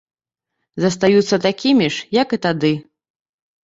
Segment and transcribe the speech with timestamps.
[0.85, 2.77] Застаюцца такімі ж, як і тады.